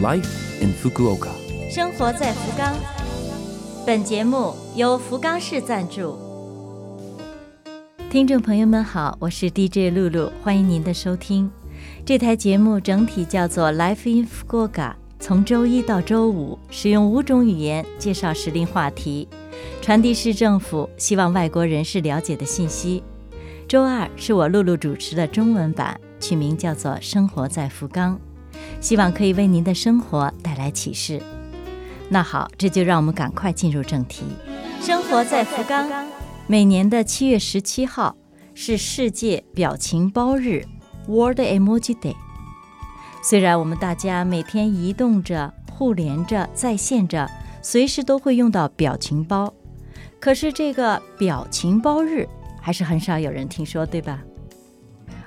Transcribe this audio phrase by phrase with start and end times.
[0.00, 1.30] Life in Fukuoka。
[1.68, 2.72] 生活在福冈。
[3.84, 6.16] 本节目由福冈市赞助。
[8.08, 11.50] 听众朋友们好，我是 DJ 露露，欢迎您的收听。
[12.06, 19.26] 这台节目整体叫做 Life in Fukuoka，从周一到周五，使用五种语言介绍时令话题，
[19.82, 23.02] 传递市政府希望外国人士了解的信息。
[23.66, 28.14] 周二是我露露主持的中文版，取名叫做《生活在福冈》，
[28.80, 31.20] 希望可以为您的生活带来启示。
[32.08, 34.24] 那好，这就让我们赶快进入正题。
[34.80, 35.88] 生活在福冈，
[36.46, 38.16] 每年的七月十七号
[38.54, 40.64] 是世界表情包日
[41.06, 42.14] （World Emoji Day）。
[43.22, 47.28] 虽然我们大家每天移动着、互联着、在线着，
[47.60, 49.52] 随时都会用到表情包，
[50.20, 52.26] 可是这个表情包日
[52.60, 54.22] 还是很少有人听说，对吧？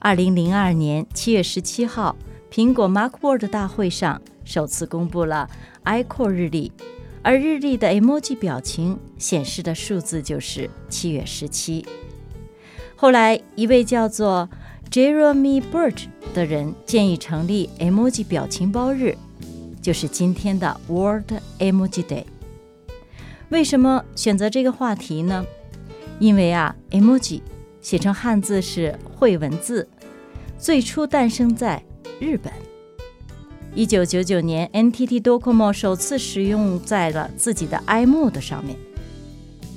[0.00, 2.14] 二零零二年七月十七号，
[2.50, 5.48] 苹果 Macworld 大会上首次公布了
[5.84, 6.72] iCore 日历，
[7.22, 11.84] 而日历的 emoji 表情显示的数字就是七月十七。
[12.96, 14.48] 后来，一位叫做
[14.90, 19.16] Jeremy Birch 的人建议成立 emoji 表情包日，
[19.82, 22.24] 就是今天的 World Emoji Day。
[23.50, 25.44] 为什么选择这个话题呢？
[26.18, 27.42] 因为啊，emoji
[27.80, 29.88] 写成汉字是会文字，
[30.58, 31.82] 最初诞生在
[32.18, 32.52] 日本。
[33.74, 38.76] 一九九九年，NTT Docomo 首次使用在了自己的 iMode 上面。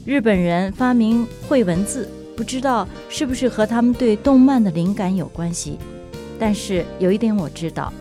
[0.06, 5.78] 日本人发明绘文字，不知道是不是和他们对动漫的灵感有关系。
[6.40, 7.94] 但是有一点我知道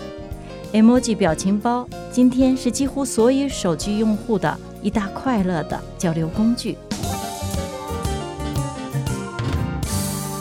[0.72, 6.78] ，emoji 表情包今天是几乎所有手机用户的一大快乐的交流工具。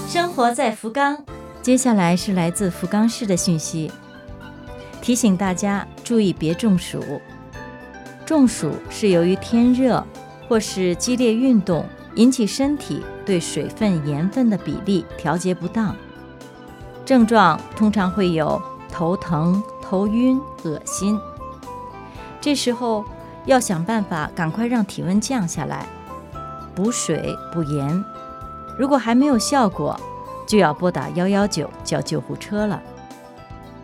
[0.08, 1.26] 生活在福冈，
[1.62, 3.92] 接下来是来自福冈市的讯息，
[5.02, 7.22] 提醒大家注意别中暑。
[8.26, 10.04] 中暑是由于天热
[10.48, 15.96] 或是激烈运动引起身体对水分、盐分的比例调节不当，
[17.06, 18.60] 症状通常会有
[18.90, 21.20] 头疼、头晕、恶心。
[22.40, 23.04] 这时候
[23.46, 25.86] 要想办法赶快让体温降下来，
[26.74, 28.04] 补水、补盐。
[28.78, 30.00] 如果还没有效果，
[30.50, 32.82] 就要拨打幺幺九叫救护车了。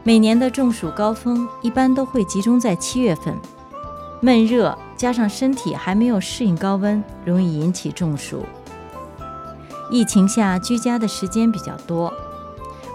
[0.01, 3.37] 每年的中暑高峰一般都会集中在七月份，
[4.19, 8.43] 闷热加上身体还没有适应高温，容易引起中暑。
[9.91, 12.11] 疫情下居家的时间比较多，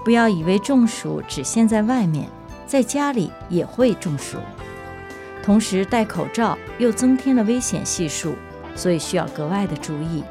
[0.04, 2.28] 不要以为中暑只限在外面，
[2.66, 4.38] 在家里也会中暑。
[5.44, 8.34] 同时戴口罩又增添了危险系数，
[8.74, 10.24] 所以需要格外的注意。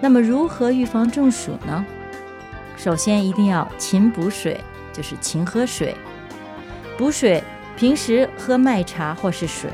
[0.00, 1.84] 那么如何预防中暑呢？
[2.78, 4.58] 首先一定要勤补水，
[4.92, 5.94] 就是勤喝水。
[6.96, 7.42] 补水，
[7.76, 9.68] 平时喝麦茶或是水，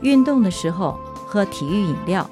[0.00, 2.28] 运动的时候喝体育饮料。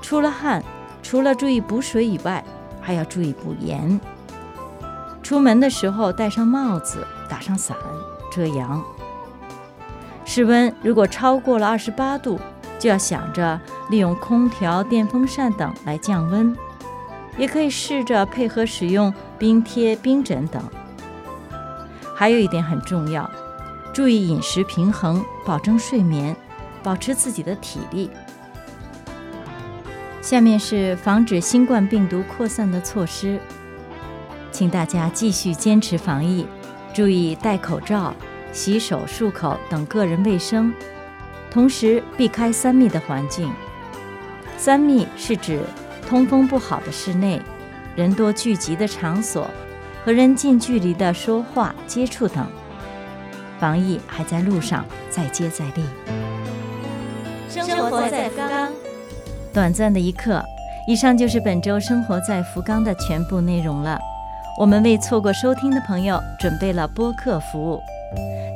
[0.00, 0.64] 出了汗，
[1.02, 2.42] 除了注意补水以外，
[2.80, 4.00] 还要注意补盐。
[5.22, 7.76] 出门的时候戴上帽子，打上伞
[8.32, 8.82] 遮阳。
[10.24, 12.40] 室温如果超过了二十八度，
[12.78, 13.60] 就要想着
[13.90, 16.56] 利用空调、电风扇等来降温，
[17.38, 20.62] 也可以试着配合使用冰贴、冰枕等。
[22.14, 23.30] 还有一点很重要，
[23.94, 26.36] 注意饮食平衡，保证睡眠，
[26.82, 28.10] 保持自己的体力。
[30.20, 33.38] 下面是防止新冠病毒扩散的措施，
[34.50, 36.44] 请大家继续坚持防疫，
[36.92, 38.12] 注意戴口罩、
[38.52, 40.74] 洗手、漱口等个人卫生。
[41.50, 43.50] 同时避开三密的环境。
[44.58, 45.62] 三密是指
[46.08, 47.38] 通风不好的室内、
[47.94, 49.46] 人多聚集的场所
[50.02, 52.46] 和人近距离的说话、接触等。
[53.60, 55.84] 防疫还在路上，再接再厉。
[57.50, 58.72] 生活在福冈，
[59.52, 60.42] 短暂的一刻。
[60.86, 63.98] 以上就是本周生活在福冈的全部内容了。
[64.58, 67.78] 我们为错过收听的朋友准备了播客服务。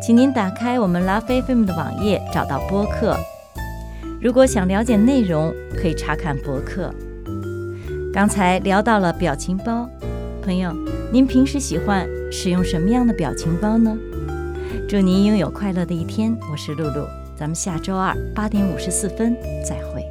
[0.01, 3.15] 请您打开我们 Love FM 的网页，找到播客。
[4.23, 6.91] 如果想了解内容，可以查看博客。
[8.13, 9.89] 刚才聊到了表情包，
[10.43, 10.71] 朋友，
[11.11, 13.97] 您平时喜欢使用什么样的表情包呢？
[14.87, 19.35] 祝您拥有快乐的一天，我是露露，咱们下周二八点五十四分
[19.67, 20.05] 再会。